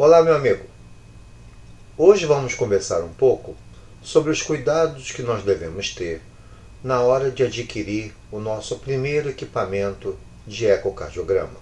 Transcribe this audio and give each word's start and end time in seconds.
Olá, 0.00 0.22
meu 0.22 0.36
amigo. 0.36 0.64
Hoje 1.96 2.24
vamos 2.24 2.54
conversar 2.54 3.02
um 3.02 3.12
pouco 3.12 3.56
sobre 4.00 4.30
os 4.30 4.40
cuidados 4.40 5.10
que 5.10 5.22
nós 5.22 5.42
devemos 5.42 5.92
ter 5.92 6.22
na 6.84 7.00
hora 7.00 7.32
de 7.32 7.42
adquirir 7.42 8.14
o 8.30 8.38
nosso 8.38 8.78
primeiro 8.78 9.28
equipamento 9.28 10.16
de 10.46 10.66
ecocardiograma. 10.66 11.58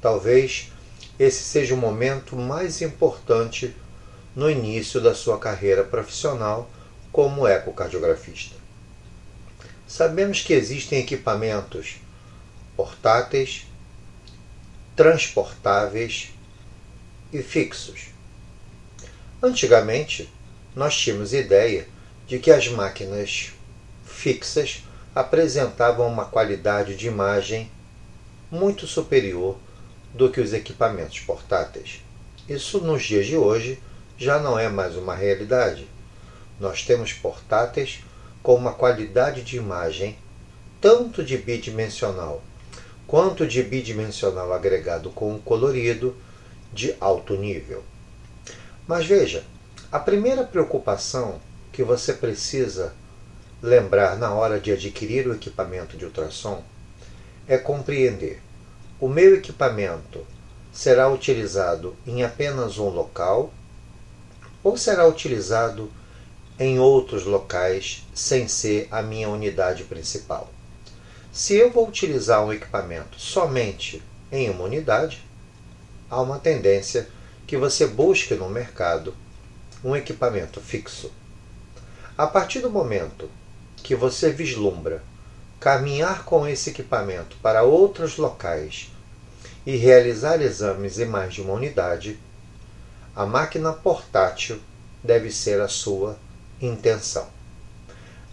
Talvez 0.00 0.72
esse 1.18 1.42
seja 1.42 1.74
o 1.74 1.76
momento 1.76 2.34
mais 2.36 2.80
importante 2.80 3.76
no 4.34 4.48
início 4.48 4.98
da 4.98 5.14
sua 5.14 5.38
carreira 5.38 5.84
profissional 5.84 6.70
como 7.12 7.46
ecocardiografista. 7.46 8.56
Sabemos 9.86 10.40
que 10.40 10.54
existem 10.54 11.00
equipamentos 11.00 12.00
portáteis, 12.74 13.66
transportáveis 14.96 16.32
e 17.32 17.42
fixos. 17.42 18.08
Antigamente, 19.42 20.30
nós 20.74 20.96
tínhamos 20.96 21.32
ideia 21.32 21.86
de 22.26 22.38
que 22.38 22.50
as 22.50 22.68
máquinas 22.68 23.52
fixas 24.04 24.84
apresentavam 25.14 26.06
uma 26.06 26.24
qualidade 26.24 26.94
de 26.94 27.06
imagem 27.06 27.70
muito 28.50 28.86
superior 28.86 29.56
do 30.14 30.30
que 30.30 30.40
os 30.40 30.52
equipamentos 30.52 31.20
portáteis. 31.20 32.02
Isso 32.48 32.80
nos 32.80 33.02
dias 33.02 33.26
de 33.26 33.36
hoje 33.36 33.78
já 34.18 34.38
não 34.38 34.58
é 34.58 34.68
mais 34.68 34.96
uma 34.96 35.14
realidade. 35.14 35.86
Nós 36.58 36.84
temos 36.84 37.12
portáteis 37.12 38.00
com 38.42 38.54
uma 38.54 38.72
qualidade 38.72 39.42
de 39.42 39.56
imagem 39.56 40.18
tanto 40.80 41.22
de 41.22 41.36
bidimensional 41.36 42.42
quanto 43.06 43.46
de 43.46 43.62
bidimensional 43.62 44.52
agregado 44.52 45.10
com 45.10 45.38
colorido 45.40 46.16
de 46.72 46.94
alto 47.00 47.36
nível. 47.36 47.82
Mas 48.86 49.06
veja, 49.06 49.44
a 49.90 49.98
primeira 49.98 50.44
preocupação 50.44 51.40
que 51.72 51.82
você 51.82 52.12
precisa 52.12 52.92
lembrar 53.62 54.16
na 54.16 54.32
hora 54.32 54.58
de 54.58 54.72
adquirir 54.72 55.26
o 55.26 55.34
equipamento 55.34 55.96
de 55.96 56.04
ultrassom 56.04 56.62
é 57.46 57.58
compreender: 57.58 58.40
o 59.00 59.08
meu 59.08 59.34
equipamento 59.34 60.26
será 60.72 61.08
utilizado 61.08 61.96
em 62.06 62.22
apenas 62.22 62.78
um 62.78 62.88
local 62.88 63.52
ou 64.62 64.76
será 64.76 65.06
utilizado 65.06 65.90
em 66.58 66.78
outros 66.78 67.24
locais 67.24 68.06
sem 68.14 68.46
ser 68.46 68.86
a 68.90 69.02
minha 69.02 69.28
unidade 69.28 69.84
principal? 69.84 70.52
Se 71.32 71.54
eu 71.54 71.70
vou 71.70 71.88
utilizar 71.88 72.44
um 72.44 72.52
equipamento 72.52 73.18
somente 73.18 74.02
em 74.30 74.50
uma 74.50 74.64
unidade, 74.64 75.24
há 76.10 76.20
uma 76.20 76.38
tendência 76.38 77.08
que 77.46 77.56
você 77.56 77.86
busque 77.86 78.34
no 78.34 78.48
mercado 78.48 79.14
um 79.82 79.94
equipamento 79.94 80.60
fixo. 80.60 81.10
A 82.18 82.26
partir 82.26 82.60
do 82.60 82.68
momento 82.68 83.30
que 83.76 83.94
você 83.94 84.30
vislumbra 84.30 85.02
caminhar 85.58 86.24
com 86.24 86.46
esse 86.46 86.70
equipamento 86.70 87.36
para 87.42 87.62
outros 87.62 88.16
locais 88.16 88.90
e 89.64 89.76
realizar 89.76 90.40
exames 90.40 90.98
em 90.98 91.06
mais 91.06 91.34
de 91.34 91.42
uma 91.42 91.54
unidade, 91.54 92.18
a 93.14 93.24
máquina 93.24 93.72
portátil 93.72 94.60
deve 95.02 95.30
ser 95.30 95.60
a 95.60 95.68
sua 95.68 96.18
intenção. 96.60 97.28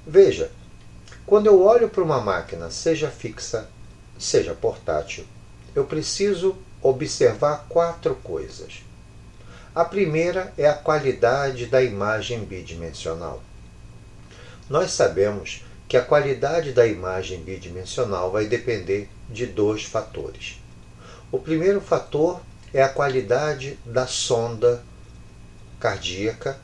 Veja, 0.05 0.51
quando 1.25 1.47
eu 1.47 1.61
olho 1.61 1.89
para 1.89 2.03
uma 2.03 2.21
máquina, 2.21 2.71
seja 2.71 3.09
fixa, 3.09 3.69
seja 4.17 4.53
portátil, 4.53 5.25
eu 5.75 5.85
preciso 5.85 6.57
observar 6.81 7.65
quatro 7.69 8.15
coisas. 8.15 8.83
A 9.73 9.85
primeira 9.85 10.53
é 10.57 10.67
a 10.67 10.73
qualidade 10.73 11.67
da 11.67 11.83
imagem 11.83 12.43
bidimensional. 12.43 13.41
Nós 14.69 14.91
sabemos 14.91 15.63
que 15.87 15.95
a 15.95 16.03
qualidade 16.03 16.73
da 16.73 16.85
imagem 16.85 17.41
bidimensional 17.41 18.31
vai 18.31 18.45
depender 18.45 19.09
de 19.29 19.45
dois 19.45 19.83
fatores. 19.83 20.59
O 21.31 21.39
primeiro 21.39 21.79
fator 21.79 22.41
é 22.73 22.81
a 22.81 22.89
qualidade 22.89 23.79
da 23.85 24.05
sonda 24.05 24.83
cardíaca 25.79 26.57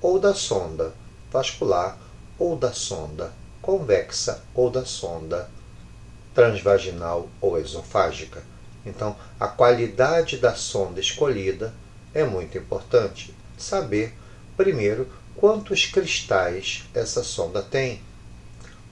ou 0.00 0.18
da 0.18 0.34
sonda 0.34 0.92
vascular 1.30 1.98
ou 2.38 2.56
da 2.56 2.72
sonda 2.72 3.32
convexa 3.60 4.42
ou 4.54 4.70
da 4.70 4.84
sonda 4.84 5.50
transvaginal 6.34 7.28
ou 7.40 7.58
esofágica. 7.58 8.42
Então, 8.88 9.16
a 9.38 9.46
qualidade 9.46 10.38
da 10.38 10.54
sonda 10.54 10.98
escolhida 10.98 11.74
é 12.14 12.24
muito 12.24 12.56
importante. 12.56 13.34
Saber, 13.56 14.14
primeiro, 14.56 15.08
quantos 15.36 15.86
cristais 15.86 16.84
essa 16.94 17.22
sonda 17.22 17.62
tem. 17.62 18.00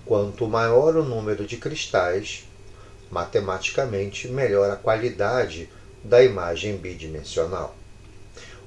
Quanto 0.04 0.46
maior 0.46 0.96
o 0.96 1.04
número 1.04 1.46
de 1.46 1.56
cristais, 1.56 2.44
matematicamente 3.10 4.28
melhor 4.28 4.70
a 4.70 4.76
qualidade 4.76 5.68
da 6.04 6.22
imagem 6.22 6.76
bidimensional. 6.76 7.74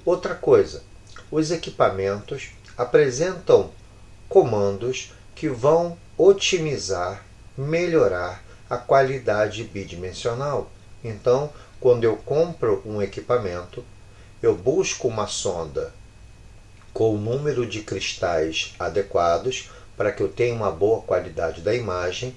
Outra 0.03 0.35
coisa, 0.35 0.83
os 1.31 1.51
equipamentos 1.51 2.49
apresentam 2.77 3.71
comandos 4.27 5.13
que 5.35 5.47
vão 5.47 5.97
otimizar, 6.17 7.23
melhorar 7.57 8.43
a 8.69 8.77
qualidade 8.77 9.63
bidimensional. 9.63 10.71
Então, 11.03 11.51
quando 11.79 12.03
eu 12.03 12.17
compro 12.17 12.81
um 12.85 13.01
equipamento, 13.01 13.83
eu 14.41 14.55
busco 14.55 15.07
uma 15.07 15.27
sonda 15.27 15.93
com 16.93 17.15
o 17.15 17.17
número 17.17 17.65
de 17.65 17.81
cristais 17.81 18.73
adequados 18.79 19.69
para 19.95 20.11
que 20.11 20.21
eu 20.21 20.29
tenha 20.29 20.53
uma 20.53 20.71
boa 20.71 21.01
qualidade 21.01 21.61
da 21.61 21.73
imagem, 21.73 22.35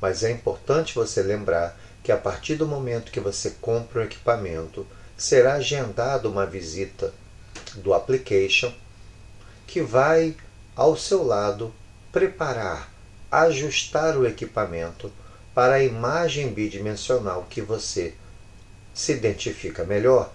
mas 0.00 0.22
é 0.24 0.30
importante 0.30 0.94
você 0.94 1.22
lembrar 1.22 1.78
que 2.02 2.10
a 2.10 2.16
partir 2.16 2.54
do 2.54 2.66
momento 2.66 3.12
que 3.12 3.20
você 3.20 3.50
compra 3.60 4.00
o 4.00 4.04
equipamento, 4.04 4.86
será 5.16 5.54
agendada 5.54 6.28
uma 6.28 6.46
visita 6.46 7.12
do 7.74 7.92
application 7.92 8.72
que 9.66 9.82
vai 9.82 10.34
ao 10.74 10.96
seu 10.96 11.22
lado 11.22 11.72
preparar, 12.10 12.90
ajustar 13.30 14.16
o 14.16 14.26
equipamento 14.26 15.12
para 15.54 15.74
a 15.74 15.82
imagem 15.82 16.52
bidimensional 16.52 17.46
que 17.48 17.60
você 17.60 18.14
se 18.94 19.12
identifica 19.12 19.84
melhor. 19.84 20.32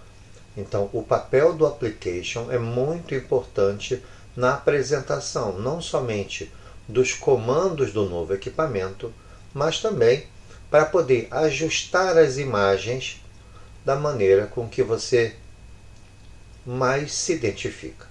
Então, 0.57 0.89
o 0.93 1.03
papel 1.03 1.53
do 1.53 1.65
application 1.65 2.51
é 2.51 2.57
muito 2.57 3.13
importante 3.13 4.01
na 4.35 4.53
apresentação, 4.53 5.59
não 5.59 5.81
somente 5.81 6.51
dos 6.87 7.13
comandos 7.13 7.91
do 7.91 8.07
novo 8.07 8.33
equipamento, 8.33 9.13
mas 9.53 9.79
também 9.79 10.27
para 10.69 10.85
poder 10.85 11.27
ajustar 11.31 12.17
as 12.17 12.37
imagens 12.37 13.21
da 13.83 13.95
maneira 13.95 14.47
com 14.47 14.67
que 14.67 14.83
você 14.83 15.35
mais 16.65 17.13
se 17.13 17.33
identifica. 17.33 18.07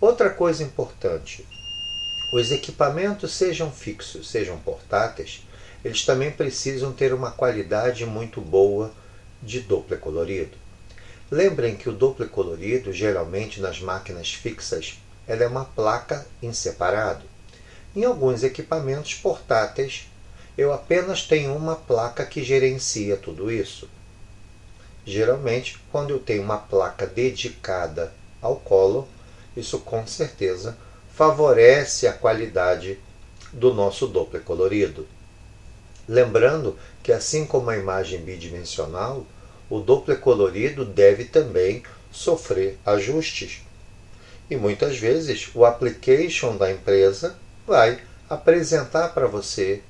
Outra 0.00 0.30
coisa 0.30 0.62
importante, 0.62 1.46
os 2.32 2.50
equipamentos, 2.50 3.32
sejam 3.32 3.70
fixos, 3.70 4.30
sejam 4.30 4.58
portáteis, 4.58 5.46
eles 5.84 6.04
também 6.04 6.30
precisam 6.30 6.92
ter 6.92 7.12
uma 7.14 7.30
qualidade 7.30 8.04
muito 8.04 8.40
boa 8.40 8.92
de 9.42 9.60
Doppler 9.60 10.00
colorido. 10.00 10.56
Lembrem 11.30 11.76
que 11.76 11.88
o 11.88 11.92
Doppler 11.92 12.28
colorido, 12.28 12.92
geralmente 12.92 13.60
nas 13.60 13.80
máquinas 13.80 14.32
fixas, 14.32 14.98
ela 15.26 15.44
é 15.44 15.46
uma 15.46 15.64
placa 15.64 16.26
em 16.42 16.52
separado. 16.52 17.24
Em 17.94 18.04
alguns 18.04 18.42
equipamentos 18.42 19.14
portáteis, 19.14 20.08
eu 20.56 20.72
apenas 20.72 21.22
tenho 21.22 21.54
uma 21.54 21.76
placa 21.76 22.24
que 22.24 22.42
gerencia 22.42 23.16
tudo 23.16 23.50
isso. 23.52 23.88
Geralmente, 25.04 25.78
quando 25.92 26.10
eu 26.10 26.18
tenho 26.18 26.42
uma 26.42 26.58
placa 26.58 27.06
dedicada 27.06 28.12
ao 28.42 28.56
colo, 28.56 29.06
isso 29.56 29.78
com 29.80 30.06
certeza 30.06 30.76
favorece 31.14 32.06
a 32.06 32.12
qualidade 32.12 32.98
do 33.52 33.72
nosso 33.72 34.06
Doppler 34.06 34.42
colorido. 34.42 35.06
Lembrando 36.08 36.78
que, 37.02 37.12
assim 37.12 37.44
como 37.44 37.68
a 37.68 37.76
imagem 37.76 38.20
bidimensional, 38.20 39.26
o 39.68 39.78
Doppler 39.78 40.18
colorido 40.18 40.84
deve 40.84 41.24
também 41.24 41.82
sofrer 42.10 42.78
ajustes. 42.86 43.62
E 44.50 44.56
muitas 44.56 44.96
vezes 44.96 45.50
o 45.54 45.66
application 45.66 46.56
da 46.56 46.72
empresa 46.72 47.36
vai 47.66 48.00
apresentar 48.30 49.08
para 49.08 49.26
você 49.26 49.82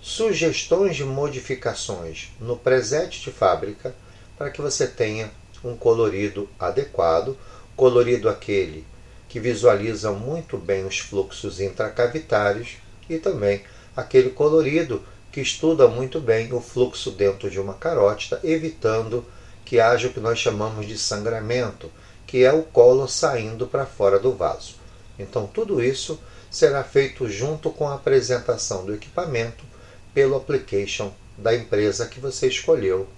sugestões 0.00 0.96
de 0.96 1.04
modificações 1.04 2.32
no 2.40 2.56
preset 2.56 3.20
de 3.20 3.30
fábrica 3.30 3.94
para 4.36 4.50
que 4.50 4.60
você 4.60 4.88
tenha 4.88 5.30
um 5.62 5.76
colorido 5.76 6.48
adequado, 6.58 7.38
colorido 7.76 8.28
aquele 8.28 8.84
que 9.28 9.38
visualiza 9.38 10.10
muito 10.10 10.58
bem 10.58 10.84
os 10.84 10.98
fluxos 10.98 11.60
intracavitários 11.60 12.78
e 13.08 13.18
também 13.18 13.62
aquele 13.96 14.30
colorido 14.30 15.02
que 15.32 15.40
estuda 15.40 15.88
muito 15.88 16.20
bem 16.20 16.52
o 16.52 16.60
fluxo 16.60 17.10
dentro 17.10 17.50
de 17.50 17.58
uma 17.58 17.72
carótida, 17.72 18.38
evitando 18.44 19.24
que 19.64 19.80
haja 19.80 20.08
o 20.08 20.12
que 20.12 20.20
nós 20.20 20.38
chamamos 20.38 20.86
de 20.86 20.98
sangramento, 20.98 21.90
que 22.26 22.44
é 22.44 22.52
o 22.52 22.62
colo 22.62 23.08
saindo 23.08 23.66
para 23.66 23.86
fora 23.86 24.18
do 24.18 24.32
vaso. 24.32 24.76
Então, 25.18 25.46
tudo 25.46 25.82
isso 25.82 26.20
será 26.50 26.84
feito 26.84 27.26
junto 27.28 27.70
com 27.70 27.88
a 27.88 27.94
apresentação 27.94 28.84
do 28.84 28.94
equipamento 28.94 29.64
pelo 30.12 30.36
application 30.36 31.10
da 31.38 31.54
empresa 31.54 32.06
que 32.06 32.20
você 32.20 32.48
escolheu 32.48 33.08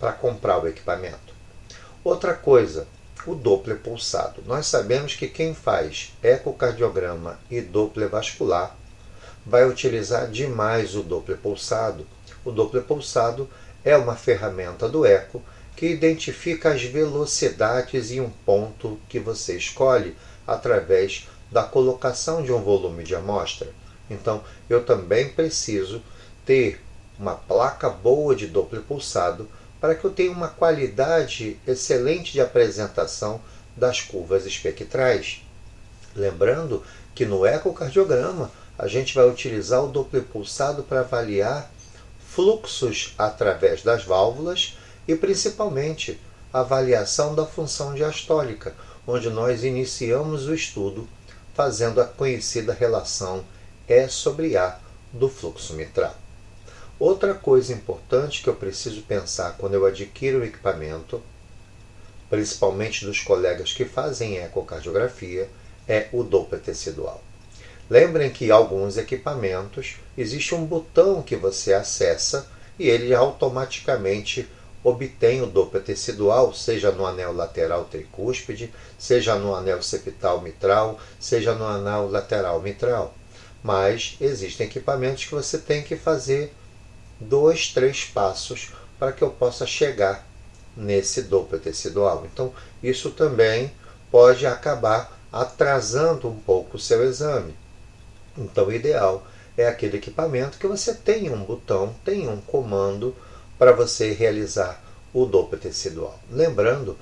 para 0.00 0.12
comprar 0.12 0.62
o 0.62 0.66
equipamento. 0.66 1.34
Outra 2.02 2.32
coisa, 2.32 2.86
o 3.26 3.34
Doppler 3.34 3.78
pulsado. 3.78 4.42
Nós 4.46 4.66
sabemos 4.66 5.14
que 5.14 5.28
quem 5.28 5.54
faz 5.54 6.12
ecocardiograma 6.22 7.38
e 7.50 7.60
Doppler 7.60 8.08
vascular 8.08 8.74
vai 9.44 9.68
utilizar 9.68 10.30
demais 10.30 10.94
o 10.94 11.02
Doppler 11.02 11.38
pulsado. 11.38 12.06
O 12.44 12.50
Doppler 12.50 12.84
pulsado 12.84 13.48
é 13.84 13.96
uma 13.96 14.16
ferramenta 14.16 14.88
do 14.88 15.04
eco 15.04 15.42
que 15.76 15.86
identifica 15.86 16.72
as 16.72 16.82
velocidades 16.82 18.10
em 18.10 18.20
um 18.20 18.30
ponto 18.30 18.98
que 19.08 19.18
você 19.18 19.56
escolhe 19.56 20.16
através 20.46 21.28
da 21.50 21.62
colocação 21.62 22.42
de 22.42 22.52
um 22.52 22.62
volume 22.62 23.02
de 23.02 23.14
amostra. 23.14 23.68
Então, 24.08 24.42
eu 24.68 24.84
também 24.84 25.28
preciso 25.28 26.02
ter 26.44 26.80
uma 27.18 27.34
placa 27.34 27.88
boa 27.88 28.34
de 28.34 28.46
Doppler 28.46 28.82
pulsado 28.82 29.48
para 29.80 29.94
que 29.94 30.04
eu 30.04 30.10
tenha 30.10 30.32
uma 30.32 30.48
qualidade 30.48 31.58
excelente 31.66 32.32
de 32.32 32.40
apresentação 32.40 33.40
das 33.76 34.00
curvas 34.00 34.46
espectrais. 34.46 35.42
Lembrando 36.14 36.82
que 37.14 37.24
no 37.24 37.44
ecocardiograma 37.44 38.50
a 38.78 38.88
gente 38.88 39.14
vai 39.14 39.28
utilizar 39.28 39.84
o 39.84 39.88
Doppler 39.88 40.24
pulsado 40.24 40.82
para 40.82 41.00
avaliar 41.00 41.70
fluxos 42.18 43.14
através 43.16 43.82
das 43.82 44.04
válvulas 44.04 44.76
e 45.06 45.14
principalmente 45.14 46.20
avaliação 46.52 47.34
da 47.34 47.46
função 47.46 47.94
diastólica, 47.94 48.74
onde 49.06 49.30
nós 49.30 49.62
iniciamos 49.62 50.46
o 50.46 50.54
estudo 50.54 51.08
fazendo 51.54 52.00
a 52.00 52.04
conhecida 52.04 52.72
relação 52.72 53.44
E 53.88 54.08
sobre 54.08 54.56
A 54.56 54.78
do 55.12 55.28
fluxo 55.28 55.74
mitral. 55.74 56.14
Outra 56.98 57.34
coisa 57.34 57.72
importante 57.72 58.42
que 58.42 58.48
eu 58.48 58.54
preciso 58.54 59.02
pensar 59.02 59.56
quando 59.58 59.74
eu 59.74 59.84
adquiro 59.86 60.40
o 60.40 60.44
equipamento, 60.44 61.22
principalmente 62.30 63.04
dos 63.04 63.20
colegas 63.20 63.72
que 63.72 63.84
fazem 63.84 64.38
ecocardiografia, 64.38 65.48
é 65.86 66.08
o 66.12 66.24
Doppler 66.24 66.60
tecidual. 66.60 67.22
Lembrem 67.88 68.30
que 68.30 68.50
alguns 68.50 68.96
equipamentos 68.96 69.96
existe 70.16 70.54
um 70.54 70.64
botão 70.64 71.22
que 71.22 71.36
você 71.36 71.74
acessa 71.74 72.46
e 72.78 72.88
ele 72.88 73.14
automaticamente 73.14 74.48
obtém 74.82 75.42
o 75.42 75.46
Doppler 75.46 75.82
tecidual, 75.82 76.52
seja 76.54 76.90
no 76.90 77.06
anel 77.06 77.32
lateral 77.32 77.84
tricúspide, 77.84 78.72
seja 78.98 79.34
no 79.34 79.54
anel 79.54 79.82
septal 79.82 80.40
mitral, 80.40 80.98
seja 81.18 81.54
no 81.54 81.64
anel 81.64 82.08
lateral 82.10 82.60
mitral. 82.60 83.14
Mas 83.62 84.16
existem 84.20 84.66
equipamentos 84.66 85.24
que 85.24 85.34
você 85.34 85.58
tem 85.58 85.82
que 85.82 85.96
fazer 85.96 86.54
dois, 87.18 87.68
três 87.68 88.04
passos 88.04 88.72
para 88.98 89.12
que 89.12 89.22
eu 89.22 89.30
possa 89.30 89.66
chegar 89.66 90.26
nesse 90.76 91.22
Doppler 91.22 91.60
tecidual. 91.60 92.26
Então, 92.30 92.52
isso 92.82 93.10
também 93.10 93.72
pode 94.10 94.46
acabar 94.46 95.18
atrasando 95.32 96.28
um 96.28 96.38
pouco 96.38 96.76
o 96.76 96.80
seu 96.80 97.04
exame. 97.04 97.54
Então, 98.36 98.66
o 98.66 98.72
ideal 98.72 99.26
é 99.56 99.66
aquele 99.66 99.96
equipamento 99.96 100.58
que 100.58 100.66
você 100.66 100.94
tenha 100.94 101.32
um 101.32 101.44
botão, 101.44 101.94
tenha 102.04 102.30
um 102.30 102.40
comando 102.40 103.14
para 103.58 103.72
você 103.72 104.12
realizar 104.12 104.82
o 105.12 105.24
Doppler 105.24 105.60
tecidual. 105.60 106.18
Lembrando 106.30 106.98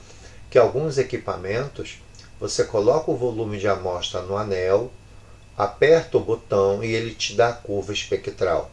que 0.50 0.58
alguns 0.58 0.98
equipamentos 0.98 2.02
você 2.38 2.64
coloca 2.64 3.10
o 3.10 3.16
volume 3.16 3.58
de 3.58 3.68
amostra 3.68 4.20
no 4.20 4.36
anel, 4.36 4.92
aperta 5.56 6.18
o 6.18 6.20
botão 6.20 6.84
e 6.84 6.92
ele 6.92 7.14
te 7.14 7.34
dá 7.34 7.48
a 7.48 7.54
curva 7.54 7.92
espectral. 7.92 8.70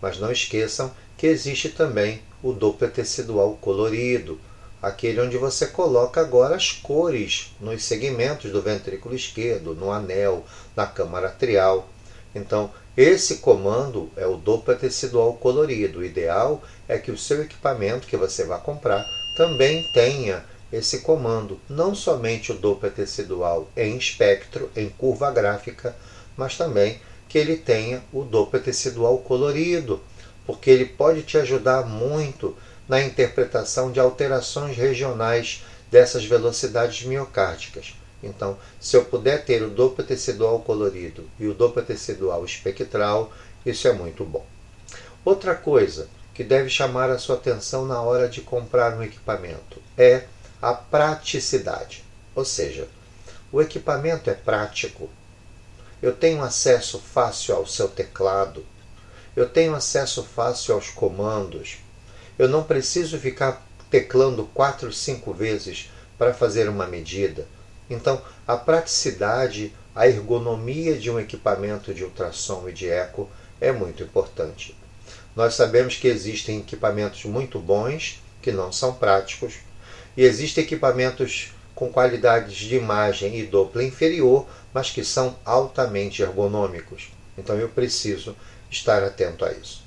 Mas 0.00 0.18
não 0.18 0.32
esqueçam 0.32 0.90
que 1.18 1.26
existe 1.26 1.68
também 1.68 2.22
o 2.42 2.52
Doppler 2.52 2.90
tecidual 2.90 3.58
colorido, 3.60 4.40
aquele 4.82 5.20
onde 5.20 5.36
você 5.36 5.66
coloca 5.66 6.20
agora 6.20 6.56
as 6.56 6.72
cores 6.72 7.54
nos 7.60 7.84
segmentos 7.84 8.50
do 8.50 8.62
ventrículo 8.62 9.14
esquerdo, 9.14 9.74
no 9.74 9.90
anel, 9.90 10.44
na 10.74 10.86
câmara 10.86 11.28
atrial. 11.28 11.88
Então, 12.34 12.70
esse 12.96 13.36
comando 13.36 14.10
é 14.16 14.26
o 14.26 14.36
Doppler 14.36 14.78
tecidual 14.78 15.34
colorido. 15.34 16.00
O 16.00 16.04
ideal 16.04 16.62
é 16.88 16.98
que 16.98 17.10
o 17.10 17.18
seu 17.18 17.42
equipamento 17.42 18.06
que 18.06 18.16
você 18.16 18.44
vai 18.44 18.60
comprar 18.60 19.04
também 19.36 19.82
tenha 19.92 20.44
esse 20.72 21.00
comando, 21.00 21.60
não 21.68 21.94
somente 21.94 22.52
o 22.52 22.54
Doppler 22.54 22.92
tecidual 22.92 23.68
em 23.76 23.96
espectro, 23.96 24.70
em 24.76 24.88
curva 24.88 25.30
gráfica, 25.30 25.96
mas 26.36 26.56
também 26.56 27.00
que 27.28 27.38
ele 27.38 27.56
tenha 27.56 28.02
o 28.12 28.22
Doppler 28.22 28.62
tecidual 28.62 29.18
colorido, 29.18 30.00
porque 30.46 30.70
ele 30.70 30.84
pode 30.84 31.22
te 31.22 31.38
ajudar 31.38 31.86
muito 31.86 32.56
na 32.90 33.00
interpretação 33.00 33.92
de 33.92 34.00
alterações 34.00 34.76
regionais 34.76 35.64
dessas 35.92 36.24
velocidades 36.24 37.06
miocárdicas. 37.06 37.94
Então, 38.20 38.58
se 38.80 38.96
eu 38.96 39.04
puder 39.04 39.44
ter 39.44 39.62
o 39.62 39.70
Doppler 39.70 40.04
tecidual 40.04 40.58
colorido 40.58 41.30
e 41.38 41.46
o 41.46 41.54
Doppler 41.54 41.86
tecidual 41.86 42.44
espectral, 42.44 43.32
isso 43.64 43.86
é 43.86 43.92
muito 43.92 44.24
bom. 44.24 44.44
Outra 45.24 45.54
coisa 45.54 46.08
que 46.34 46.42
deve 46.42 46.68
chamar 46.68 47.10
a 47.10 47.18
sua 47.18 47.36
atenção 47.36 47.86
na 47.86 48.02
hora 48.02 48.28
de 48.28 48.40
comprar 48.40 48.98
um 48.98 49.04
equipamento 49.04 49.80
é 49.96 50.24
a 50.60 50.74
praticidade. 50.74 52.02
Ou 52.34 52.44
seja, 52.44 52.88
o 53.52 53.62
equipamento 53.62 54.28
é 54.28 54.34
prático, 54.34 55.08
eu 56.02 56.12
tenho 56.12 56.42
acesso 56.42 56.98
fácil 56.98 57.54
ao 57.54 57.66
seu 57.68 57.86
teclado. 57.86 58.66
Eu 59.36 59.48
tenho 59.48 59.76
acesso 59.76 60.24
fácil 60.24 60.74
aos 60.74 60.90
comandos. 60.90 61.78
Eu 62.40 62.48
não 62.48 62.62
preciso 62.62 63.18
ficar 63.18 63.62
teclando 63.90 64.48
quatro, 64.54 64.90
cinco 64.90 65.30
vezes 65.30 65.90
para 66.16 66.32
fazer 66.32 66.70
uma 66.70 66.86
medida. 66.86 67.46
Então, 67.90 68.22
a 68.48 68.56
praticidade, 68.56 69.74
a 69.94 70.08
ergonomia 70.08 70.96
de 70.96 71.10
um 71.10 71.20
equipamento 71.20 71.92
de 71.92 72.02
ultrassom 72.02 72.66
e 72.66 72.72
de 72.72 72.88
eco 72.88 73.28
é 73.60 73.70
muito 73.70 74.02
importante. 74.02 74.74
Nós 75.36 75.52
sabemos 75.52 75.96
que 75.96 76.08
existem 76.08 76.60
equipamentos 76.60 77.26
muito 77.26 77.58
bons 77.58 78.22
que 78.40 78.50
não 78.50 78.72
são 78.72 78.94
práticos 78.94 79.56
e 80.16 80.22
existem 80.22 80.64
equipamentos 80.64 81.52
com 81.74 81.92
qualidades 81.92 82.56
de 82.56 82.74
imagem 82.74 83.38
e 83.38 83.44
Doppler 83.44 83.86
inferior, 83.86 84.46
mas 84.72 84.88
que 84.88 85.04
são 85.04 85.36
altamente 85.44 86.22
ergonômicos. 86.22 87.10
Então 87.36 87.54
eu 87.56 87.68
preciso 87.68 88.34
estar 88.70 89.04
atento 89.04 89.44
a 89.44 89.52
isso. 89.52 89.84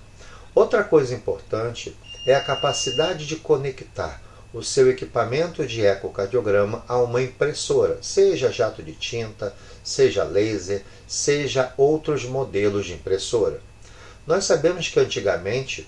Outra 0.53 0.83
coisa 0.83 1.15
importante 1.15 1.95
é 2.25 2.33
a 2.33 2.41
capacidade 2.41 3.25
de 3.25 3.35
conectar 3.35 4.21
o 4.53 4.61
seu 4.61 4.89
equipamento 4.89 5.65
de 5.65 5.83
ecocardiograma 5.83 6.85
a 6.87 6.97
uma 6.97 7.21
impressora, 7.21 7.97
seja 8.01 8.51
jato 8.51 8.83
de 8.83 8.93
tinta, 8.93 9.53
seja 9.83 10.23
laser, 10.23 10.83
seja 11.07 11.73
outros 11.75 12.23
modelos 12.23 12.85
de 12.85 12.93
impressora. 12.93 13.59
Nós 14.27 14.45
sabemos 14.45 14.87
que 14.87 14.99
antigamente 14.99 15.87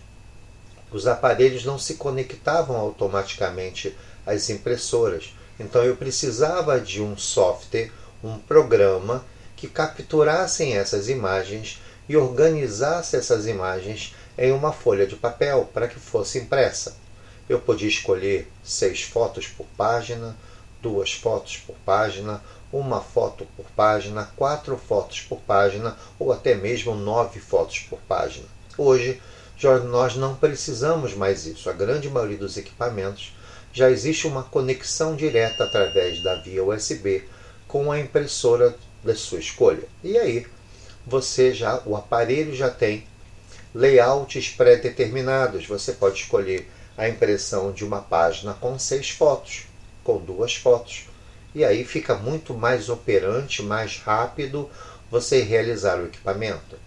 os 0.92 1.06
aparelhos 1.06 1.64
não 1.64 1.78
se 1.78 1.94
conectavam 1.94 2.76
automaticamente 2.76 3.96
às 4.26 4.50
impressoras, 4.50 5.34
então 5.60 5.84
eu 5.84 5.96
precisava 5.96 6.80
de 6.80 7.02
um 7.02 7.16
software, 7.16 7.92
um 8.24 8.40
programa 8.40 9.24
que 9.56 9.68
capturassem 9.68 10.76
essas 10.76 11.08
imagens 11.08 11.80
e 12.10 12.18
organizasse 12.18 13.16
essas 13.16 13.48
imagens 13.48 14.14
em 14.38 14.52
uma 14.52 14.72
folha 14.72 15.08
de 15.08 15.16
papel 15.16 15.70
para 15.74 15.88
que 15.88 16.00
fosse 16.00 16.40
impressa. 16.40 16.96
Eu 17.48 17.60
podia 17.60 17.88
escolher 17.88 18.52
seis 18.64 19.04
fotos 19.04 19.48
por 19.48 19.66
página, 19.78 20.36
duas 20.82 21.14
fotos 21.14 21.58
por 21.58 21.76
página, 21.86 22.42
uma 22.72 23.00
foto 23.00 23.48
por 23.56 23.66
página, 23.76 24.30
quatro 24.36 24.78
fotos 24.78 25.22
por 25.22 25.40
página 25.40 25.96
ou 26.20 26.32
até 26.32 26.56
mesmo 26.56 26.96
nove 26.96 27.40
fotos 27.40 27.80
por 27.80 28.00
página. 28.02 28.46
Hoje, 28.78 29.22
nós 29.90 30.16
não 30.16 30.36
precisamos 30.36 31.14
mais 31.14 31.46
isso. 31.46 31.70
A 31.70 31.74
grande 31.74 32.10
maioria 32.10 32.38
dos 32.38 32.58
equipamentos 32.58 33.34
já 33.72 33.90
existe 33.90 34.28
uma 34.28 34.44
conexão 34.44 35.16
direta 35.16 35.64
através 35.64 36.22
da 36.22 36.36
via 36.36 36.64
USB 36.64 37.24
com 37.68 37.92
a 37.92 38.00
impressora 38.00 38.76
da 39.04 39.16
sua 39.16 39.40
escolha. 39.40 39.84
E 40.04 40.18
aí, 40.18 40.46
você 41.06 41.54
já 41.54 41.82
o 41.86 41.96
aparelho 41.96 42.56
já 42.56 42.70
tem 42.70 43.06
layouts 43.76 44.50
pré-determinados. 44.50 45.68
Você 45.68 45.92
pode 45.92 46.22
escolher 46.22 46.68
a 46.98 47.08
impressão 47.08 47.72
de 47.72 47.86
uma 47.86 48.02
página 48.02 48.54
com 48.54 48.80
seis 48.80 49.12
fotos, 49.12 49.66
com 50.04 50.18
duas 50.18 50.56
fotos. 50.56 51.08
E 51.54 51.64
aí 51.64 51.86
fica 51.86 52.16
muito 52.16 52.54
mais 52.54 52.90
operante, 52.90 53.62
mais 53.62 54.00
rápido 54.00 54.70
você 55.12 55.42
realizar 55.42 56.00
o 56.00 56.06
equipamento. 56.06 56.78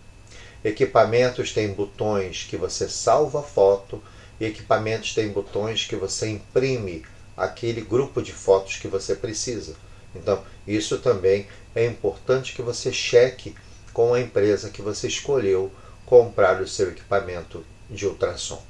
Equipamentos 0.64 1.52
têm 1.52 1.68
botões 1.68 2.46
que 2.48 2.56
você 2.56 2.88
salva 2.88 3.40
a 3.40 3.42
foto 3.42 4.02
equipamentos 4.40 5.14
têm 5.14 5.28
botões 5.28 5.84
que 5.84 5.96
você 5.96 6.28
imprime 6.28 7.04
aquele 7.36 7.80
grupo 7.80 8.22
de 8.22 8.32
fotos 8.32 8.76
que 8.76 8.88
você 8.88 9.14
precisa. 9.14 9.74
Então, 10.14 10.42
isso 10.66 10.98
também 10.98 11.46
é 11.74 11.84
importante 11.86 12.54
que 12.54 12.62
você 12.62 12.92
cheque 12.92 13.54
com 13.92 14.14
a 14.14 14.20
empresa 14.20 14.70
que 14.70 14.82
você 14.82 15.08
escolheu 15.08 15.72
comprar 16.08 16.62
o 16.62 16.66
seu 16.66 16.88
equipamento 16.88 17.62
de 17.90 18.06
ultrassom. 18.06 18.62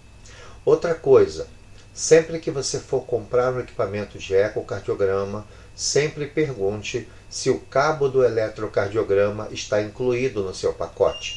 Outra 0.65 0.93
coisa, 0.93 1.47
sempre 1.95 2.41
que 2.41 2.51
você 2.51 2.81
for 2.81 3.03
comprar 3.03 3.55
um 3.55 3.61
equipamento 3.61 4.19
de 4.19 4.35
ecocardiograma, 4.35 5.47
sempre 5.73 6.27
pergunte 6.27 7.09
se 7.31 7.49
o 7.49 7.61
cabo 7.61 8.09
do 8.09 8.25
eletrocardiograma 8.25 9.47
está 9.53 9.81
incluído 9.81 10.43
no 10.43 10.53
seu 10.53 10.75
pacote. 10.75 11.37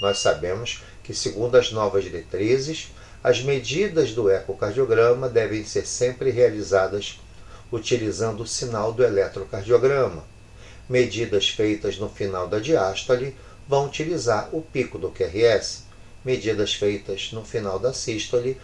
Nós 0.00 0.20
sabemos 0.20 0.82
que, 1.04 1.12
segundo 1.12 1.56
as 1.56 1.70
novas 1.70 2.02
diretrizes, 2.02 2.90
as 3.22 3.42
medidas 3.42 4.12
do 4.12 4.30
ecocardiograma 4.30 5.28
devem 5.28 5.66
ser 5.66 5.86
sempre 5.86 6.30
realizadas 6.30 7.20
utilizando 7.70 8.42
o 8.42 8.46
sinal 8.46 8.90
do 8.90 9.04
eletrocardiograma. 9.04 10.24
Medidas 10.88 11.50
feitas 11.50 11.98
no 11.98 12.08
final 12.08 12.48
da 12.48 12.58
diástole 12.58 13.36
vão 13.68 13.86
utilizar 13.86 14.48
o 14.52 14.62
pico 14.62 14.98
do 14.98 15.10
QRS. 15.10 15.84
Medidas 16.24 16.74
feitas 16.74 17.30
no 17.32 17.44
final 17.44 17.78
da 17.78 17.92
sístole 17.92 18.60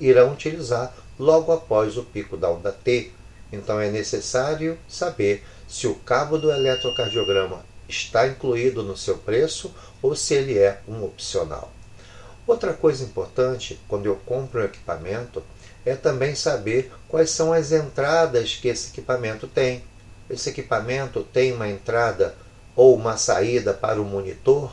irão 0.00 0.32
utilizar 0.32 0.94
logo 1.18 1.52
após 1.52 1.96
o 1.96 2.02
pico 2.04 2.36
da 2.36 2.50
onda 2.50 2.70
T. 2.70 3.10
Então 3.52 3.80
é 3.80 3.90
necessário 3.90 4.78
saber 4.88 5.44
se 5.68 5.86
o 5.86 5.94
cabo 5.94 6.38
do 6.38 6.50
eletrocardiograma 6.50 7.64
está 7.88 8.26
incluído 8.26 8.82
no 8.82 8.96
seu 8.96 9.18
preço 9.18 9.74
ou 10.02 10.14
se 10.14 10.34
ele 10.34 10.58
é 10.58 10.80
um 10.88 11.04
opcional. 11.04 11.72
Outra 12.46 12.74
coisa 12.74 13.04
importante 13.04 13.80
quando 13.88 14.06
eu 14.06 14.16
compro 14.26 14.60
um 14.60 14.64
equipamento 14.64 15.42
é 15.84 15.94
também 15.94 16.34
saber 16.34 16.92
quais 17.08 17.30
são 17.30 17.52
as 17.52 17.72
entradas 17.72 18.54
que 18.54 18.68
esse 18.68 18.90
equipamento 18.90 19.46
tem. 19.46 19.82
Esse 20.28 20.50
equipamento 20.50 21.22
tem 21.22 21.52
uma 21.52 21.68
entrada 21.68 22.34
ou 22.76 22.94
uma 22.96 23.16
saída 23.16 23.72
para 23.72 24.00
o 24.00 24.04
monitor 24.04 24.72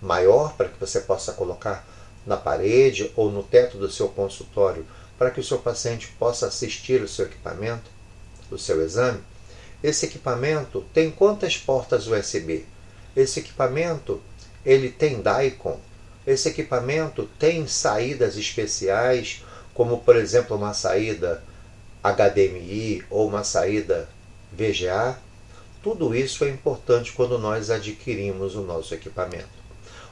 maior 0.00 0.54
para 0.54 0.68
que 0.68 0.78
você 0.78 1.00
possa 1.00 1.32
colocar 1.32 1.86
na 2.26 2.36
parede 2.36 3.12
ou 3.16 3.30
no 3.30 3.42
teto 3.42 3.78
do 3.78 3.90
seu 3.90 4.08
consultório 4.08 4.86
para 5.18 5.30
que 5.30 5.40
o 5.40 5.44
seu 5.44 5.58
paciente 5.58 6.08
possa 6.18 6.46
assistir 6.46 7.02
o 7.02 7.08
seu 7.08 7.26
equipamento, 7.26 7.90
o 8.50 8.58
seu 8.58 8.82
exame. 8.82 9.20
Esse 9.82 10.06
equipamento 10.06 10.84
tem 10.92 11.10
quantas 11.10 11.56
portas 11.56 12.06
USB? 12.06 12.64
Esse 13.16 13.40
equipamento 13.40 14.20
ele 14.64 14.90
tem 14.90 15.22
DICOM, 15.22 15.78
esse 16.26 16.48
equipamento 16.48 17.28
tem 17.38 17.66
saídas 17.66 18.36
especiais, 18.36 19.44
como 19.72 19.98
por 19.98 20.14
exemplo 20.16 20.56
uma 20.56 20.74
saída 20.74 21.42
HDMI 22.02 23.04
ou 23.08 23.26
uma 23.26 23.42
saída 23.44 24.08
VGA. 24.52 25.18
Tudo 25.82 26.14
isso 26.14 26.44
é 26.44 26.48
importante 26.48 27.12
quando 27.12 27.38
nós 27.38 27.70
adquirimos 27.70 28.56
o 28.56 28.62
nosso 28.62 28.94
equipamento. 28.94 29.48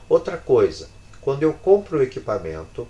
Outra 0.09 0.37
coisa, 0.37 0.89
quando 1.21 1.43
eu 1.43 1.53
compro 1.53 1.99
o 1.99 2.03
equipamento, 2.03 2.87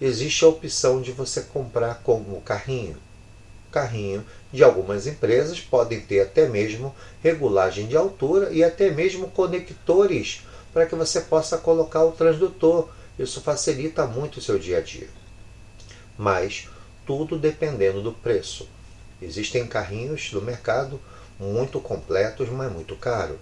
existe 0.00 0.44
a 0.44 0.48
opção 0.48 1.02
de 1.02 1.10
você 1.10 1.42
comprar 1.42 2.02
como 2.04 2.40
carrinho. 2.42 2.96
Carrinho 3.72 4.24
de 4.52 4.62
algumas 4.62 5.06
empresas 5.08 5.60
podem 5.60 6.00
ter 6.00 6.20
até 6.20 6.48
mesmo 6.48 6.94
regulagem 7.22 7.88
de 7.88 7.96
altura 7.96 8.50
e 8.52 8.62
até 8.62 8.90
mesmo 8.90 9.28
conectores 9.28 10.42
para 10.72 10.86
que 10.86 10.94
você 10.94 11.20
possa 11.22 11.58
colocar 11.58 12.04
o 12.04 12.12
transdutor. 12.12 12.88
Isso 13.18 13.40
facilita 13.40 14.06
muito 14.06 14.36
o 14.36 14.42
seu 14.42 14.58
dia 14.58 14.78
a 14.78 14.80
dia. 14.80 15.08
Mas 16.16 16.68
tudo 17.04 17.36
dependendo 17.36 18.00
do 18.00 18.12
preço. 18.12 18.68
Existem 19.20 19.66
carrinhos 19.66 20.30
do 20.30 20.40
mercado 20.40 21.00
muito 21.38 21.80
completos, 21.80 22.48
mas 22.48 22.72
muito 22.72 22.96
caro. 22.96 23.38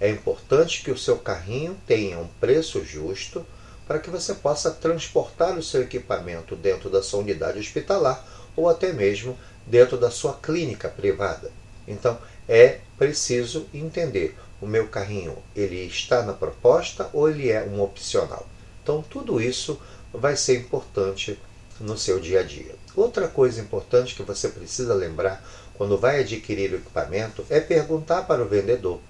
É 0.00 0.08
importante 0.08 0.82
que 0.82 0.90
o 0.90 0.98
seu 0.98 1.18
carrinho 1.18 1.76
tenha 1.86 2.18
um 2.18 2.28
preço 2.40 2.84
justo 2.84 3.44
para 3.86 3.98
que 3.98 4.10
você 4.10 4.34
possa 4.34 4.70
transportar 4.70 5.56
o 5.56 5.62
seu 5.62 5.82
equipamento 5.82 6.54
dentro 6.54 6.90
da 6.90 7.02
sua 7.02 7.20
unidade 7.20 7.58
hospitalar 7.58 8.24
ou 8.54 8.68
até 8.68 8.92
mesmo 8.92 9.36
dentro 9.66 9.96
da 9.96 10.10
sua 10.10 10.34
clínica 10.34 10.88
privada. 10.88 11.50
Então, 11.86 12.18
é 12.48 12.80
preciso 12.96 13.66
entender 13.72 14.36
o 14.60 14.66
meu 14.66 14.88
carrinho 14.88 15.36
ele 15.54 15.86
está 15.86 16.22
na 16.22 16.32
proposta 16.32 17.08
ou 17.12 17.28
ele 17.28 17.50
é 17.50 17.62
um 17.62 17.80
opcional. 17.80 18.46
Então 18.82 19.02
tudo 19.02 19.40
isso 19.40 19.80
vai 20.12 20.36
ser 20.36 20.58
importante 20.58 21.38
no 21.78 21.96
seu 21.96 22.18
dia 22.18 22.40
a 22.40 22.42
dia. 22.42 22.74
Outra 22.96 23.28
coisa 23.28 23.60
importante 23.60 24.14
que 24.14 24.22
você 24.22 24.48
precisa 24.48 24.94
lembrar 24.94 25.44
quando 25.78 25.96
vai 25.96 26.20
adquirir 26.20 26.72
o 26.72 26.76
equipamento 26.76 27.46
é 27.48 27.58
perguntar 27.60 28.22
para 28.26 28.42
o 28.42 28.48
vendedor 28.48 29.00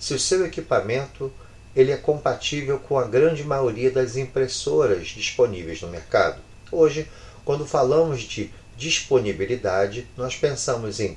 se 0.00 0.12
o 0.12 0.18
seu 0.18 0.44
equipamento 0.44 1.32
ele 1.76 1.92
é 1.92 1.96
compatível 1.96 2.78
com 2.80 2.98
a 2.98 3.04
grande 3.04 3.44
maioria 3.44 3.90
das 3.90 4.16
impressoras 4.16 5.08
disponíveis 5.08 5.80
no 5.82 5.88
mercado. 5.88 6.40
Hoje, 6.72 7.08
quando 7.44 7.66
falamos 7.66 8.22
de 8.22 8.50
disponibilidade, 8.76 10.06
nós 10.16 10.34
pensamos 10.34 10.98
em 10.98 11.16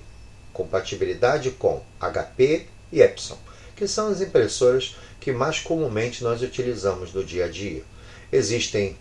compatibilidade 0.53 1.51
com 1.51 1.81
HP 1.99 2.67
e 2.91 3.01
Epson 3.01 3.37
que 3.77 3.87
são 3.87 4.07
as 4.07 4.19
impressoras 4.19 4.95
que 5.21 5.31
mais 5.31 5.59
comumente 5.59 6.23
nós 6.23 6.41
utilizamos 6.41 7.13
no 7.13 7.23
dia 7.23 7.45
a 7.45 7.47
dia. 7.47 7.83
Existem 8.31 8.97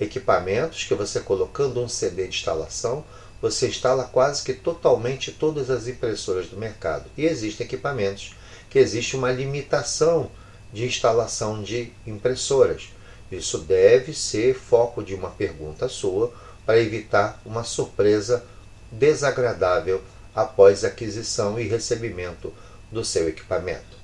equipamentos 0.00 0.84
que 0.84 0.94
você 0.94 1.20
colocando 1.20 1.80
um 1.82 1.88
CD 1.88 2.26
de 2.26 2.38
instalação, 2.38 3.04
você 3.40 3.68
instala 3.68 4.04
quase 4.04 4.42
que 4.42 4.52
totalmente 4.52 5.32
todas 5.32 5.70
as 5.70 5.86
impressoras 5.86 6.46
do 6.48 6.56
mercado. 6.56 7.04
E 7.16 7.24
existem 7.24 7.66
equipamentos 7.66 8.34
que 8.70 8.78
existe 8.78 9.16
uma 9.16 9.30
limitação 9.30 10.30
de 10.72 10.84
instalação 10.84 11.62
de 11.62 11.92
impressoras. 12.06 12.90
Isso 13.30 13.58
deve 13.58 14.14
ser 14.14 14.54
foco 14.54 15.02
de 15.02 15.14
uma 15.14 15.30
pergunta 15.30 15.88
sua 15.88 16.32
para 16.64 16.78
evitar 16.78 17.40
uma 17.44 17.64
surpresa 17.64 18.44
desagradável 18.90 20.02
após 20.34 20.84
aquisição 20.84 21.58
e 21.58 21.66
recebimento 21.66 22.52
do 22.90 23.04
seu 23.04 23.28
equipamento. 23.28 23.96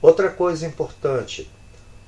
Outra 0.00 0.30
coisa 0.30 0.66
importante: 0.66 1.50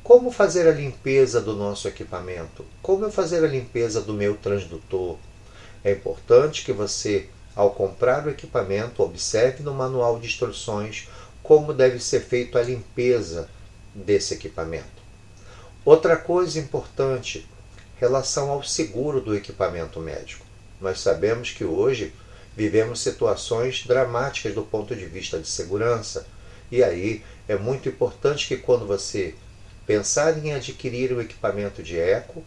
como 0.02 0.30
fazer 0.30 0.66
a 0.66 0.72
limpeza 0.72 1.40
do 1.40 1.54
nosso 1.54 1.87
equipamento? 1.87 2.64
Como 2.82 3.04
eu 3.04 3.12
fazer 3.12 3.44
a 3.44 3.48
limpeza 3.48 4.00
do 4.00 4.14
meu 4.14 4.37
transdutor? 4.37 5.18
É 5.85 5.92
importante 5.92 6.64
que 6.64 6.73
você, 6.73 7.28
ao 7.54 7.70
comprar 7.70 8.26
o 8.26 8.30
equipamento, 8.30 9.02
observe 9.02 9.62
no 9.62 9.75
manual 9.75 10.18
de 10.18 10.26
instruções 10.26 11.08
como 11.42 11.73
deve 11.73 11.99
ser 11.99 12.20
feita 12.20 12.58
a 12.58 12.62
limpeza 12.62 13.49
desse 13.94 14.35
equipamento. 14.35 14.99
Outra 15.85 16.16
coisa 16.16 16.58
importante, 16.58 17.49
relação 17.97 18.50
ao 18.50 18.62
seguro 18.62 19.20
do 19.20 19.35
equipamento 19.35 19.99
médico. 20.00 20.44
Nós 20.80 21.00
sabemos 21.00 21.50
que 21.50 21.64
hoje 21.64 22.12
vivemos 22.54 23.00
situações 23.00 23.85
dramáticas 23.87 24.54
do 24.54 24.62
ponto 24.62 24.94
de 24.94 25.06
vista 25.06 25.38
de 25.38 25.49
segurança, 25.49 26.26
e 26.70 26.82
aí 26.82 27.25
é 27.49 27.56
muito 27.56 27.88
importante 27.88 28.47
que 28.47 28.56
quando 28.56 28.87
você 28.87 29.35
pensar 29.87 30.37
em 30.37 30.52
adquirir 30.52 31.12
o 31.12 31.20
equipamento 31.23 31.82
de 31.82 31.99
eco, 31.99 32.44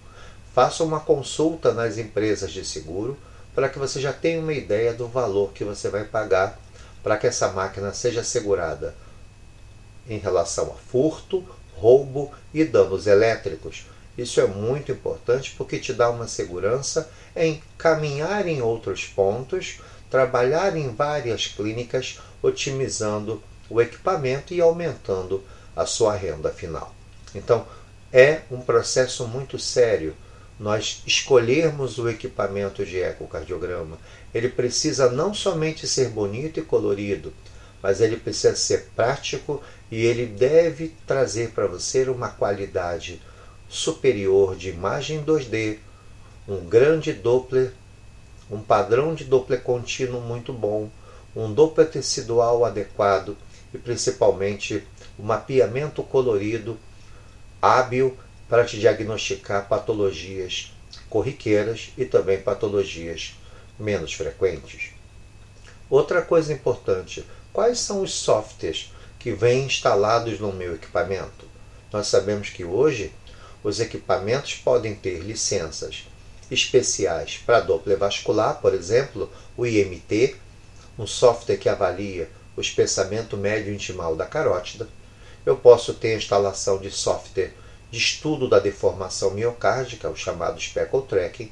faça 0.53 0.83
uma 0.83 0.99
consulta 0.99 1.73
nas 1.73 1.97
empresas 1.97 2.51
de 2.51 2.65
seguro 2.65 3.17
para 3.55 3.69
que 3.69 3.79
você 3.79 3.99
já 3.99 4.13
tenha 4.13 4.39
uma 4.39 4.53
ideia 4.53 4.93
do 4.93 5.07
valor 5.07 5.51
que 5.53 5.63
você 5.63 5.89
vai 5.89 6.03
pagar 6.03 6.59
para 7.03 7.17
que 7.17 7.27
essa 7.27 7.49
máquina 7.49 7.93
seja 7.93 8.21
assegurada 8.21 8.95
em 10.07 10.17
relação 10.17 10.71
a 10.71 10.91
furto, 10.91 11.43
roubo 11.75 12.31
e 12.53 12.63
danos 12.63 13.07
elétricos. 13.07 13.85
Isso 14.17 14.39
é 14.39 14.47
muito 14.47 14.91
importante 14.91 15.53
porque 15.57 15.79
te 15.79 15.93
dá 15.93 16.09
uma 16.09 16.27
segurança 16.27 17.09
em 17.35 17.61
caminhar 17.77 18.47
em 18.47 18.61
outros 18.61 19.05
pontos, 19.05 19.79
trabalhar 20.09 20.75
em 20.75 20.93
várias 20.93 21.47
clínicas, 21.47 22.19
otimizando 22.41 23.41
o 23.69 23.81
equipamento 23.81 24.53
e 24.53 24.61
aumentando 24.61 25.43
a 25.75 25.85
sua 25.85 26.13
renda 26.13 26.49
final. 26.49 26.93
Então, 27.33 27.65
é 28.11 28.41
um 28.51 28.59
processo 28.59 29.25
muito 29.25 29.57
sério 29.57 30.13
nós 30.59 31.01
escolhermos 31.05 31.97
o 31.97 32.07
equipamento 32.09 32.85
de 32.85 32.99
ecocardiograma. 32.99 33.97
Ele 34.33 34.49
precisa 34.49 35.09
não 35.09 35.33
somente 35.33 35.87
ser 35.87 36.09
bonito 36.09 36.59
e 36.59 36.63
colorido, 36.63 37.33
mas 37.81 37.99
ele 37.99 38.17
precisa 38.17 38.55
ser 38.55 38.89
prático 38.95 39.61
e 39.89 40.05
ele 40.05 40.25
deve 40.25 40.93
trazer 41.05 41.49
para 41.51 41.67
você 41.67 42.03
uma 42.03 42.29
qualidade 42.29 43.21
superior 43.67 44.55
de 44.55 44.69
imagem 44.69 45.23
2D, 45.23 45.77
um 46.47 46.65
grande 46.65 47.13
Doppler, 47.13 47.71
um 48.49 48.59
padrão 48.59 49.15
de 49.15 49.23
Doppler 49.23 49.61
contínuo 49.61 50.21
muito 50.21 50.51
bom, 50.51 50.89
um 51.35 51.51
Doppler 51.51 51.89
tecidual 51.89 52.65
adequado 52.65 53.37
e 53.73 53.77
principalmente 53.77 54.85
o 55.17 55.23
mapeamento 55.23 56.03
colorido 56.03 56.77
hábil 57.61 58.17
para 58.51 58.65
te 58.65 58.77
diagnosticar 58.77 59.69
patologias 59.69 60.73
corriqueiras 61.09 61.93
e 61.97 62.03
também 62.03 62.37
patologias 62.37 63.33
menos 63.79 64.13
frequentes. 64.13 64.89
Outra 65.89 66.21
coisa 66.21 66.51
importante: 66.51 67.25
quais 67.53 67.79
são 67.79 68.01
os 68.01 68.13
softwares 68.13 68.91
que 69.17 69.31
vêm 69.31 69.67
instalados 69.67 70.37
no 70.37 70.51
meu 70.51 70.75
equipamento? 70.75 71.45
Nós 71.93 72.07
sabemos 72.07 72.49
que 72.49 72.65
hoje 72.65 73.13
os 73.63 73.79
equipamentos 73.79 74.55
podem 74.55 74.95
ter 74.95 75.19
licenças 75.19 76.05
especiais 76.51 77.37
para 77.45 77.61
Doppler 77.61 77.97
vascular, 77.97 78.59
por 78.59 78.73
exemplo, 78.73 79.31
o 79.55 79.65
IMT, 79.65 80.35
um 80.99 81.07
software 81.07 81.55
que 81.55 81.69
avalia 81.69 82.29
o 82.57 82.59
espessamento 82.59 83.37
médio 83.37 83.73
intimal 83.73 84.13
da 84.13 84.25
carótida. 84.25 84.89
Eu 85.45 85.55
posso 85.55 85.93
ter 85.93 86.15
a 86.15 86.17
instalação 86.17 86.77
de 86.79 86.91
software 86.91 87.60
de 87.91 87.97
estudo 87.97 88.47
da 88.47 88.57
deformação 88.57 89.31
miocárdica, 89.31 90.09
o 90.09 90.15
chamado 90.15 90.59
Speckle 90.59 91.01
Tracking. 91.03 91.51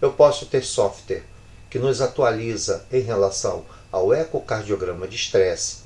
Eu 0.00 0.12
posso 0.12 0.46
ter 0.46 0.62
software 0.62 1.24
que 1.68 1.78
nos 1.78 2.00
atualiza 2.00 2.86
em 2.92 3.00
relação 3.00 3.64
ao 3.90 4.14
ecocardiograma 4.14 5.06
de 5.08 5.16
estresse. 5.16 5.78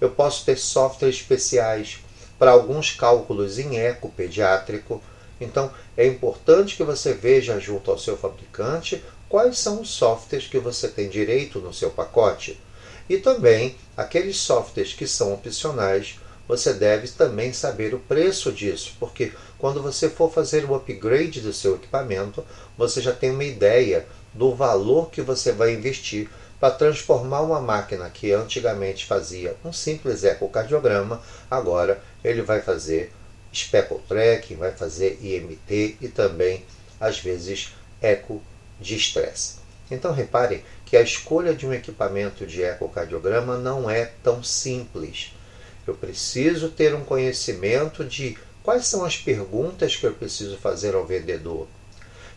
Eu 0.00 0.10
posso 0.10 0.44
ter 0.44 0.56
softwares 0.56 1.16
especiais 1.16 2.00
para 2.38 2.52
alguns 2.52 2.90
cálculos 2.90 3.58
em 3.58 3.78
eco 3.78 4.08
pediátrico. 4.08 5.02
Então, 5.38 5.70
é 5.96 6.06
importante 6.06 6.74
que 6.74 6.82
você 6.82 7.12
veja 7.12 7.60
junto 7.60 7.90
ao 7.90 7.98
seu 7.98 8.16
fabricante 8.16 9.04
quais 9.28 9.58
são 9.58 9.82
os 9.82 9.90
softwares 9.90 10.48
que 10.48 10.58
você 10.58 10.88
tem 10.88 11.08
direito 11.08 11.60
no 11.60 11.72
seu 11.72 11.90
pacote. 11.90 12.58
E 13.08 13.18
também 13.18 13.76
aqueles 13.96 14.38
softwares 14.38 14.94
que 14.94 15.06
são 15.06 15.34
opcionais, 15.34 16.18
você 16.48 16.72
deve 16.72 17.08
também 17.08 17.52
saber 17.52 17.94
o 17.94 17.98
preço 17.98 18.50
disso, 18.50 18.94
porque 18.98 19.32
quando 19.60 19.82
você 19.82 20.08
for 20.08 20.32
fazer 20.32 20.64
o 20.64 20.74
upgrade 20.74 21.40
do 21.40 21.52
seu 21.52 21.74
equipamento, 21.74 22.42
você 22.78 23.00
já 23.00 23.12
tem 23.12 23.30
uma 23.30 23.44
ideia 23.44 24.06
do 24.32 24.54
valor 24.54 25.10
que 25.10 25.20
você 25.20 25.52
vai 25.52 25.74
investir 25.74 26.30
para 26.58 26.74
transformar 26.74 27.42
uma 27.42 27.60
máquina 27.60 28.08
que 28.08 28.32
antigamente 28.32 29.06
fazia 29.06 29.54
um 29.64 29.72
simples 29.72 30.24
ecocardiograma, 30.24 31.22
agora 31.50 32.02
ele 32.24 32.42
vai 32.42 32.60
fazer 32.60 33.12
speckle 33.52 34.00
tracking, 34.08 34.56
vai 34.56 34.72
fazer 34.72 35.18
IMT 35.20 35.96
e 36.00 36.08
também, 36.08 36.64
às 36.98 37.18
vezes, 37.18 37.74
eco 38.00 38.42
de 38.80 38.96
estresse. 38.96 39.56
Então 39.90 40.12
reparem 40.12 40.62
que 40.86 40.96
a 40.96 41.02
escolha 41.02 41.54
de 41.54 41.66
um 41.66 41.72
equipamento 41.72 42.46
de 42.46 42.62
ecocardiograma 42.62 43.56
não 43.58 43.90
é 43.90 44.10
tão 44.22 44.42
simples. 44.42 45.34
Eu 45.86 45.94
preciso 45.94 46.68
ter 46.68 46.94
um 46.94 47.04
conhecimento 47.04 48.04
de 48.04 48.38
quais 48.62 48.86
são 48.86 49.04
as 49.04 49.16
perguntas 49.16 49.96
que 49.96 50.06
eu 50.06 50.12
preciso 50.12 50.56
fazer 50.56 50.94
ao 50.94 51.06
vendedor. 51.06 51.66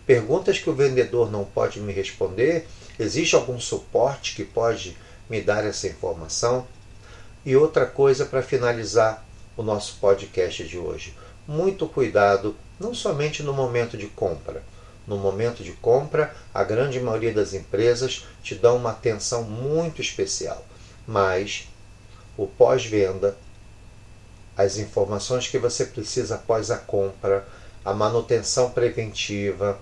Perguntas 0.06 0.60
que 0.60 0.70
o 0.70 0.76
vendedor 0.76 1.32
não 1.32 1.46
pode 1.46 1.80
me 1.80 1.94
responder, 1.94 2.68
existe 3.00 3.36
algum 3.36 3.60
suporte 3.60 4.36
que 4.36 4.44
pode 4.44 4.98
me 5.30 5.42
dar 5.42 5.66
essa 5.66 5.88
informação? 5.88 6.68
E 7.46 7.56
outra 7.56 7.86
coisa 7.86 8.26
para 8.26 8.42
finalizar 8.42 9.26
o 9.56 9.64
nosso 9.64 9.98
podcast 10.00 10.64
de 10.66 10.78
hoje. 10.78 11.16
Muito 11.48 11.88
cuidado, 11.88 12.56
não 12.80 12.94
somente 12.94 13.44
no 13.44 13.54
momento 13.54 13.98
de 13.98 14.08
compra, 14.08 14.64
no 15.06 15.18
momento 15.18 15.64
de 15.64 15.74
compra, 15.74 16.34
a 16.54 16.64
grande 16.64 17.00
maioria 17.00 17.34
das 17.34 17.54
empresas 17.54 18.26
te 18.42 18.56
dão 18.56 18.78
uma 18.78 18.92
atenção 18.92 19.44
muito 19.44 20.02
especial, 20.02 20.66
mas 21.06 21.68
o 22.38 22.48
pós-venda, 22.48 23.38
as 24.56 24.78
informações 24.78 25.48
que 25.48 25.58
você 25.58 25.86
precisa 25.86 26.36
após 26.36 26.70
a 26.70 26.78
compra, 26.78 27.48
a 27.84 27.94
manutenção 27.94 28.70
preventiva, 28.70 29.80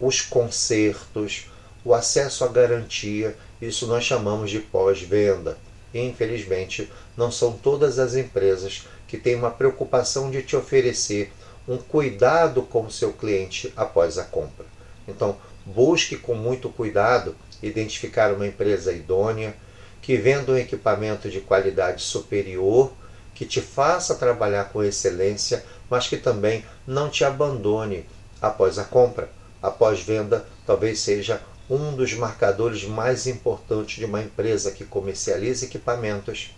os 0.00 0.20
consertos, 0.20 1.50
o 1.84 1.94
acesso 1.94 2.44
à 2.44 2.48
garantia, 2.48 3.36
isso 3.60 3.86
nós 3.86 4.04
chamamos 4.04 4.50
de 4.50 4.58
pós-venda. 4.58 5.56
E 5.94 6.00
infelizmente, 6.00 6.90
não 7.16 7.30
são 7.30 7.52
todas 7.52 7.98
as 7.98 8.14
empresas 8.14 8.86
que 9.06 9.18
têm 9.18 9.34
uma 9.34 9.50
preocupação 9.50 10.30
de 10.30 10.42
te 10.42 10.56
oferecer 10.56 11.32
um 11.68 11.76
cuidado 11.76 12.62
com 12.62 12.86
o 12.86 12.90
seu 12.90 13.12
cliente 13.12 13.72
após 13.76 14.18
a 14.18 14.24
compra. 14.24 14.66
Então, 15.06 15.36
busque 15.64 16.16
com 16.16 16.34
muito 16.34 16.68
cuidado 16.68 17.36
identificar 17.62 18.32
uma 18.32 18.46
empresa 18.46 18.92
idônea 18.92 19.54
que 20.00 20.16
venda 20.16 20.52
um 20.52 20.56
equipamento 20.56 21.30
de 21.30 21.40
qualidade 21.40 22.02
superior, 22.02 22.92
que 23.34 23.46
te 23.46 23.60
faça 23.60 24.14
trabalhar 24.14 24.64
com 24.66 24.82
excelência, 24.82 25.64
mas 25.88 26.06
que 26.06 26.16
também 26.16 26.64
não 26.86 27.08
te 27.08 27.24
abandone 27.24 28.06
após 28.40 28.78
a 28.78 28.84
compra. 28.84 29.30
Após 29.62 30.00
venda, 30.00 30.44
talvez 30.66 31.00
seja 31.00 31.40
um 31.70 31.94
dos 31.94 32.12
marcadores 32.14 32.84
mais 32.84 33.26
importantes 33.26 33.96
de 33.96 34.04
uma 34.04 34.22
empresa 34.22 34.72
que 34.72 34.84
comercializa 34.84 35.64
equipamentos, 35.64 36.54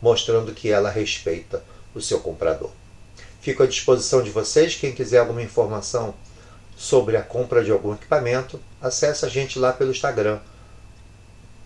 mostrando 0.00 0.54
que 0.54 0.70
ela 0.70 0.90
respeita 0.90 1.62
o 1.94 2.00
seu 2.00 2.20
comprador. 2.20 2.70
Fico 3.40 3.62
à 3.62 3.66
disposição 3.66 4.22
de 4.22 4.30
vocês. 4.30 4.74
Quem 4.74 4.92
quiser 4.92 5.18
alguma 5.18 5.42
informação 5.42 6.14
sobre 6.76 7.16
a 7.16 7.22
compra 7.22 7.62
de 7.62 7.70
algum 7.70 7.92
equipamento, 7.92 8.60
acesse 8.80 9.24
a 9.24 9.28
gente 9.28 9.58
lá 9.58 9.72
pelo 9.72 9.90
Instagram, 9.90 10.38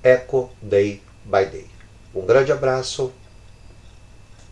Eco 0.03 0.51
Day 0.61 1.03
by 1.25 1.47
Day. 1.47 1.66
Um 2.14 2.27
grande 2.27 2.51
abraço 2.51 3.12